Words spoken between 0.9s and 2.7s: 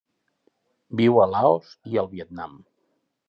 Viu a Laos i el Vietnam.